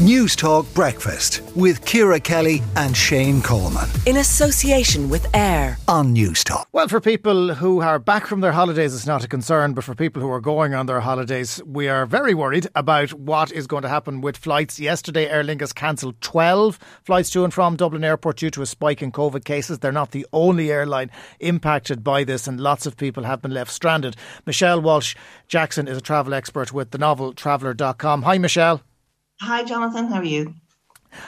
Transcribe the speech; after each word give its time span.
News 0.00 0.34
Talk 0.34 0.64
Breakfast 0.72 1.42
with 1.54 1.84
Ciara 1.84 2.18
Kelly 2.18 2.62
and 2.74 2.96
Shane 2.96 3.42
Coleman. 3.42 3.86
In 4.06 4.16
association 4.16 5.10
with 5.10 5.26
AIR 5.36 5.76
on 5.88 6.14
News 6.14 6.42
Talk. 6.42 6.66
Well, 6.72 6.88
for 6.88 7.02
people 7.02 7.52
who 7.52 7.82
are 7.82 7.98
back 7.98 8.26
from 8.26 8.40
their 8.40 8.52
holidays, 8.52 8.94
it's 8.94 9.04
not 9.04 9.24
a 9.24 9.28
concern, 9.28 9.74
but 9.74 9.84
for 9.84 9.94
people 9.94 10.22
who 10.22 10.30
are 10.30 10.40
going 10.40 10.72
on 10.72 10.86
their 10.86 11.00
holidays, 11.00 11.60
we 11.66 11.86
are 11.86 12.06
very 12.06 12.32
worried 12.32 12.66
about 12.74 13.12
what 13.12 13.52
is 13.52 13.66
going 13.66 13.82
to 13.82 13.90
happen 13.90 14.22
with 14.22 14.38
flights. 14.38 14.80
Yesterday, 14.80 15.28
Aer 15.28 15.44
Lingus 15.44 15.74
cancelled 15.74 16.18
12 16.22 16.78
flights 17.04 17.28
to 17.32 17.44
and 17.44 17.52
from 17.52 17.76
Dublin 17.76 18.02
Airport 18.02 18.38
due 18.38 18.50
to 18.52 18.62
a 18.62 18.66
spike 18.66 19.02
in 19.02 19.12
COVID 19.12 19.44
cases. 19.44 19.80
They're 19.80 19.92
not 19.92 20.12
the 20.12 20.26
only 20.32 20.70
airline 20.70 21.10
impacted 21.40 22.02
by 22.02 22.24
this, 22.24 22.48
and 22.48 22.58
lots 22.58 22.86
of 22.86 22.96
people 22.96 23.24
have 23.24 23.42
been 23.42 23.52
left 23.52 23.70
stranded. 23.70 24.16
Michelle 24.46 24.80
Walsh 24.80 25.14
Jackson 25.46 25.86
is 25.86 25.98
a 25.98 26.00
travel 26.00 26.32
expert 26.32 26.72
with 26.72 26.90
the 26.90 26.96
novel 26.96 27.34
traveller.com. 27.34 28.22
Hi, 28.22 28.38
Michelle. 28.38 28.80
Hi, 29.40 29.64
Jonathan. 29.64 30.08
How 30.08 30.16
are 30.20 30.24
you? 30.24 30.54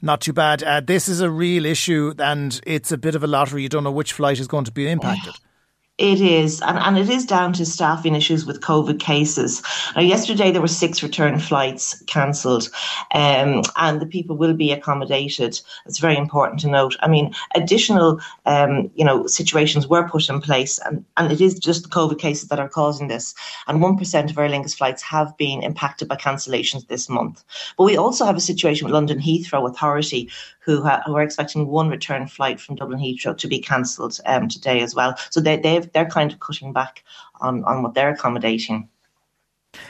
Not 0.00 0.20
too 0.20 0.32
bad. 0.32 0.62
Uh, 0.62 0.80
this 0.80 1.08
is 1.08 1.20
a 1.20 1.28
real 1.28 1.66
issue, 1.66 2.14
and 2.18 2.60
it's 2.66 2.92
a 2.92 2.98
bit 2.98 3.14
of 3.14 3.24
a 3.24 3.26
lottery. 3.26 3.62
You 3.62 3.68
don't 3.68 3.84
know 3.84 3.90
which 3.90 4.12
flight 4.12 4.38
is 4.38 4.46
going 4.46 4.64
to 4.64 4.72
be 4.72 4.88
impacted. 4.88 5.34
It 5.98 6.20
is, 6.20 6.60
and, 6.60 6.76
and 6.76 6.98
it 6.98 7.08
is 7.08 7.24
down 7.24 7.54
to 7.54 7.64
staffing 7.64 8.14
issues 8.14 8.44
with 8.44 8.60
COVID 8.60 9.00
cases. 9.00 9.62
Now, 9.94 10.02
yesterday 10.02 10.50
there 10.50 10.60
were 10.60 10.68
six 10.68 11.02
return 11.02 11.38
flights 11.38 12.02
cancelled, 12.06 12.68
um, 13.14 13.62
and 13.76 13.98
the 13.98 14.06
people 14.06 14.36
will 14.36 14.52
be 14.52 14.72
accommodated. 14.72 15.58
It's 15.86 15.98
very 15.98 16.18
important 16.18 16.60
to 16.60 16.68
note. 16.68 16.96
I 17.00 17.08
mean, 17.08 17.34
additional, 17.54 18.20
um, 18.44 18.90
you 18.94 19.06
know, 19.06 19.26
situations 19.26 19.88
were 19.88 20.06
put 20.06 20.28
in 20.28 20.42
place, 20.42 20.78
and, 20.80 21.02
and 21.16 21.32
it 21.32 21.40
is 21.40 21.58
just 21.58 21.84
the 21.84 21.88
COVID 21.88 22.18
cases 22.18 22.50
that 22.50 22.60
are 22.60 22.68
causing 22.68 23.08
this. 23.08 23.34
And 23.66 23.80
one 23.80 23.96
percent 23.96 24.30
of 24.30 24.36
Aer 24.36 24.50
Lingus 24.50 24.76
flights 24.76 25.02
have 25.02 25.34
been 25.38 25.62
impacted 25.62 26.08
by 26.08 26.16
cancellations 26.16 26.86
this 26.88 27.08
month. 27.08 27.42
But 27.78 27.84
we 27.84 27.96
also 27.96 28.26
have 28.26 28.36
a 28.36 28.40
situation 28.40 28.84
with 28.84 28.92
London 28.92 29.18
Heathrow 29.18 29.66
Authority, 29.66 30.28
who, 30.66 30.82
ha- 30.82 31.02
who 31.06 31.14
are 31.14 31.22
expecting 31.22 31.68
one 31.68 31.88
return 31.88 32.26
flight 32.26 32.60
from 32.60 32.74
Dublin 32.74 32.98
Heathrow 32.98 33.38
to 33.38 33.48
be 33.48 33.60
cancelled 33.60 34.18
um, 34.26 34.48
today 34.48 34.82
as 34.82 34.94
well. 34.94 35.16
So 35.30 35.40
they, 35.40 35.56
they've, 35.56 35.90
they're 35.92 36.10
kind 36.10 36.32
of 36.32 36.40
cutting 36.40 36.72
back 36.72 37.04
on, 37.40 37.64
on 37.64 37.82
what 37.82 37.94
they're 37.94 38.10
accommodating. 38.10 38.88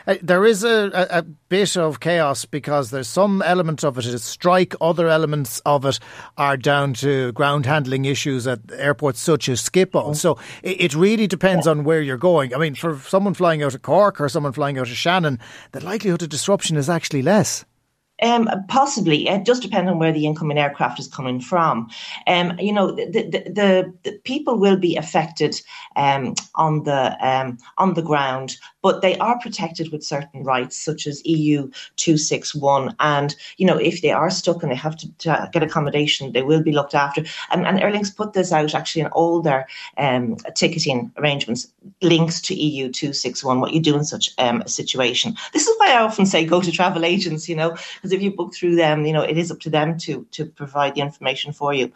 Uh, 0.06 0.16
there 0.20 0.44
is 0.44 0.64
a, 0.64 0.90
a, 0.92 1.18
a, 1.18 1.22
bit 1.22 1.76
of 1.76 2.00
chaos 2.00 2.44
because 2.44 2.90
there's 2.90 3.06
some 3.06 3.40
element 3.42 3.84
of 3.84 3.96
it 3.98 4.04
is 4.04 4.24
strike, 4.24 4.74
other 4.80 5.08
elements 5.08 5.60
of 5.64 5.84
it 5.84 6.00
are 6.36 6.56
down 6.56 6.92
to 6.92 7.30
ground 7.32 7.66
handling 7.66 8.04
issues 8.04 8.48
at 8.48 8.58
airports 8.72 9.20
such 9.20 9.48
as 9.48 9.62
Schiphol. 9.62 10.10
Mm. 10.10 10.16
So 10.16 10.38
it, 10.64 10.80
it, 10.80 10.94
really 10.94 11.28
depends 11.28 11.66
yeah. 11.66 11.70
on 11.70 11.84
where 11.84 12.02
you're 12.02 12.16
going. 12.16 12.52
I 12.52 12.58
mean, 12.58 12.74
for 12.74 12.98
someone 12.98 13.34
flying 13.34 13.62
out 13.62 13.74
of 13.74 13.82
Cork 13.82 14.20
or 14.20 14.28
someone 14.28 14.52
flying 14.52 14.76
out 14.76 14.90
of 14.90 14.96
Shannon, 14.96 15.38
the 15.70 15.84
likelihood 15.84 16.22
of 16.22 16.30
disruption 16.30 16.76
is 16.76 16.90
actually 16.90 17.22
less. 17.22 17.64
Um, 18.22 18.48
possibly, 18.68 19.28
it 19.28 19.44
just 19.44 19.62
depends 19.62 19.90
on 19.90 19.98
where 19.98 20.12
the 20.12 20.24
incoming 20.24 20.58
aircraft 20.58 20.98
is 20.98 21.06
coming 21.06 21.40
from. 21.40 21.90
Um, 22.26 22.58
you 22.58 22.72
know, 22.72 22.92
the, 22.92 23.04
the, 23.06 23.42
the, 23.50 23.94
the, 24.04 24.18
people 24.24 24.58
will 24.58 24.78
be 24.78 24.96
affected 24.96 25.60
um, 25.96 26.34
on 26.54 26.84
the 26.84 27.16
um, 27.26 27.58
on 27.76 27.94
the 27.94 28.02
ground, 28.02 28.56
but 28.86 29.02
they 29.02 29.18
are 29.18 29.36
protected 29.40 29.90
with 29.90 30.04
certain 30.04 30.44
rights, 30.44 30.76
such 30.76 31.08
as 31.08 31.20
EU 31.26 31.68
two 31.96 32.16
six 32.16 32.54
one. 32.54 32.94
And 33.00 33.34
you 33.56 33.66
know, 33.66 33.76
if 33.76 34.00
they 34.00 34.12
are 34.12 34.30
stuck 34.30 34.62
and 34.62 34.70
they 34.70 34.76
have 34.76 34.96
to, 34.98 35.12
to, 35.24 35.50
get 35.52 35.64
accommodation, 35.64 36.30
they 36.30 36.42
will 36.42 36.62
be 36.62 36.70
looked 36.70 36.94
after. 36.94 37.24
And, 37.50 37.66
and 37.66 37.80
Aer 37.80 37.90
Lingus 37.90 38.16
put 38.16 38.32
this 38.32 38.52
out 38.52 38.76
actually 38.76 39.02
in 39.02 39.08
all 39.08 39.42
their 39.42 39.66
um, 39.98 40.36
ticketing 40.54 41.10
arrangements, 41.16 41.66
links 42.00 42.40
to 42.42 42.54
EU 42.54 42.88
two 42.92 43.12
six 43.12 43.42
one. 43.42 43.60
What 43.60 43.72
you 43.72 43.80
do 43.80 43.96
in 43.96 44.04
such 44.04 44.30
um, 44.38 44.62
a 44.62 44.68
situation. 44.68 45.34
This 45.52 45.66
is 45.66 45.74
why 45.78 45.90
I 45.90 46.02
often 46.02 46.24
say 46.24 46.44
go 46.44 46.60
to 46.60 46.70
travel 46.70 47.04
agents. 47.04 47.48
You 47.48 47.56
know 47.56 47.76
because 48.06 48.12
if 48.12 48.22
you 48.22 48.30
book 48.30 48.54
through 48.54 48.76
them, 48.76 49.04
you 49.04 49.12
know, 49.12 49.22
it 49.22 49.36
is 49.36 49.50
up 49.50 49.58
to 49.60 49.70
them 49.70 49.98
to 49.98 50.24
to 50.30 50.46
provide 50.46 50.94
the 50.94 51.00
information 51.00 51.52
for 51.52 51.74
you. 51.74 51.90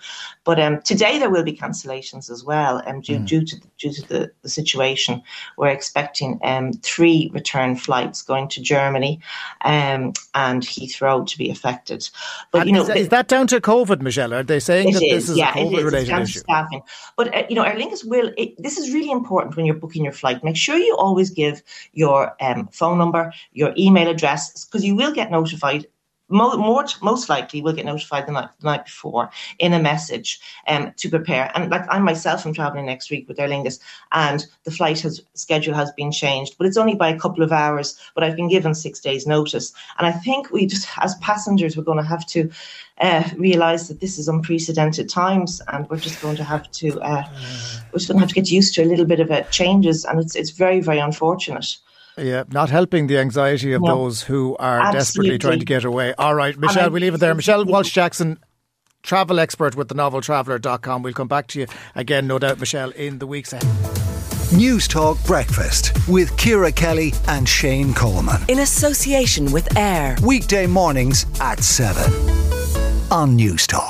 But 0.45 0.59
um, 0.59 0.83
today 0.83 1.19
there 1.21 1.31
will 1.31 1.45
be 1.45 1.57
cancellations 1.57 2.31
as 2.31 2.43
well, 2.45 2.83
um, 2.87 3.01
due, 3.01 3.19
mm. 3.19 3.27
due 3.27 3.45
to 3.45 3.61
due 3.79 3.93
to 3.93 4.09
the, 4.09 4.33
the 4.43 4.49
situation. 4.49 5.23
We're 5.57 5.69
expecting 5.69 6.41
um, 6.43 6.73
three 6.83 7.31
return 7.33 7.77
flights 7.77 8.23
going 8.23 8.49
to 8.49 8.61
Germany 8.61 9.21
um, 9.63 10.13
and 10.35 10.63
Heathrow 10.63 11.27
to 11.27 11.39
be 11.39 11.51
affected. 11.51 12.09
But 12.51 12.63
and 12.63 12.69
you 12.69 12.75
know, 12.75 12.83
is 12.83 12.89
that, 12.89 12.97
is 12.97 13.09
that 13.09 13.29
down 13.29 13.47
to 13.49 13.61
COVID, 13.61 14.01
Michelle? 14.01 14.35
Are 14.35 14.43
they 14.43 14.61
saying 14.61 14.93
that 14.93 15.03
is, 15.03 15.11
this 15.11 15.29
is 15.31 15.37
yeah, 15.37 15.53
a 15.53 15.57
COVID 15.57 15.85
related 15.85 16.19
issue? 16.19 16.41
Staffing. 16.41 16.83
But 17.17 17.35
uh, 17.35 17.45
you 17.49 17.57
know, 17.57 17.63
Aer 17.63 17.77
Lingus 17.77 18.05
will. 18.05 18.33
It, 18.37 18.61
this 18.63 18.79
is 18.79 18.93
really 18.93 19.11
important 19.11 19.57
when 19.57 19.67
you're 19.67 19.75
booking 19.75 20.05
your 20.05 20.13
flight. 20.13 20.43
Make 20.45 20.57
sure 20.57 20.77
you 20.77 20.97
always 20.97 21.31
give 21.31 21.63
your 21.93 22.35
um, 22.41 22.69
phone 22.69 22.99
number, 22.99 23.33
your 23.53 23.73
email 23.77 24.09
address, 24.09 24.65
because 24.65 24.85
you 24.85 24.95
will 24.95 25.13
get 25.13 25.31
notified 25.31 25.87
mo- 26.31 26.57
more, 26.57 26.85
most 27.03 27.29
likely 27.29 27.61
will 27.61 27.73
get 27.73 27.85
notified 27.85 28.27
the 28.27 28.33
night, 28.33 28.49
the 28.61 28.67
night 28.67 28.85
before 28.85 29.31
in 29.59 29.73
a 29.73 29.79
message 29.79 30.41
um, 30.67 30.93
to 30.97 31.09
prepare. 31.09 31.51
And 31.55 31.71
like 31.71 31.85
I 31.89 31.99
myself 31.99 32.47
am 32.47 32.55
traveling 32.55 32.87
next 32.87 33.11
week 33.11 33.29
with 33.29 33.39
Aer 33.39 33.49
Lingus 33.49 33.81
and 34.13 34.47
the 34.65 34.71
flight 34.71 35.01
has 35.01 35.21
schedule 35.35 35.75
has 35.75 35.93
been 35.93 36.13
changed, 36.13 36.57
but 36.57 36.67
it's 36.67 36.77
only 36.77 36.95
by 36.95 37.09
a 37.09 37.19
couple 37.19 37.43
of 37.43 37.53
hours, 37.53 37.99
but 38.15 38.25
I've 38.25 38.37
been 38.37 38.49
given 38.49 38.75
six 38.75 39.01
days 39.01 39.27
notice. 39.27 39.73
And 39.99 40.07
I 40.07 40.13
think 40.13 40.51
we 40.51 40.67
just, 40.67 40.89
as 40.99 41.15
passengers, 41.17 41.77
we're 41.77 41.83
going 41.85 41.99
to 41.99 42.05
have 42.05 42.27
to 42.27 42.51
uh, 43.01 43.29
realize 43.37 43.89
that 43.89 44.01
this 44.01 44.19
is 44.19 44.29
unprecedented 44.29 45.09
times 45.09 45.61
and 45.69 45.89
we're 45.89 45.97
just 45.97 46.21
going 46.23 46.37
to 46.37 46.45
have 46.45 46.71
to, 46.73 47.01
uh, 47.01 47.25
we're 47.93 47.99
just 47.99 48.09
going 48.09 48.19
to 48.19 48.21
have 48.21 48.29
to 48.29 48.35
get 48.35 48.51
used 48.51 48.75
to 48.75 48.83
a 48.83 48.85
little 48.85 49.07
bit 49.07 49.21
of 49.21 49.31
it 49.31 49.51
changes. 49.51 50.05
And 50.05 50.21
it's, 50.21 50.37
it's 50.37 50.51
very, 50.51 50.81
very 50.81 50.99
unfortunate. 50.99 51.77
Yeah, 52.21 52.45
not 52.51 52.71
helping 52.71 53.07
the 53.07 53.19
anxiety 53.19 53.73
of 53.73 53.83
no. 53.83 53.97
those 53.97 54.23
who 54.23 54.57
are 54.59 54.81
Absolutely. 54.81 54.99
desperately 54.99 55.39
trying 55.39 55.59
to 55.61 55.65
get 55.65 55.85
away. 55.85 56.15
All 56.19 56.35
right, 56.35 56.57
Michelle, 56.59 56.91
we 56.91 57.01
leave 57.01 57.15
it 57.15 57.19
there. 57.19 57.35
Michelle 57.35 57.65
Walsh 57.65 57.93
Jackson, 57.93 58.39
travel 59.03 59.41
expert 59.41 59.75
with 59.77 59.89
the 59.89 59.95
noveltraveller.com. 59.95 61.03
We'll 61.03 61.15
come 61.15 61.29
back 61.29 61.47
to 61.49 61.61
you 61.61 61.67
again, 61.95 62.27
no 62.27 62.39
doubt, 62.39 62.61
Michelle, 62.61 62.91
in 62.91 63.19
the 63.19 63.27
weeks 63.27 63.53
ahead. 63.53 63.67
News 64.53 64.89
Talk 64.89 65.23
Breakfast 65.25 65.93
with 66.09 66.37
Ciara 66.37 66.73
Kelly 66.73 67.13
and 67.29 67.49
Shane 67.49 67.95
Coleman. 67.95 68.43
In 68.49 68.59
association 68.59 69.53
with 69.53 69.77
AIR. 69.77 70.17
Weekday 70.25 70.67
mornings 70.67 71.25
at 71.41 71.63
7 71.63 72.13
on 73.13 73.37
News 73.37 73.67
Talk. 73.67 73.81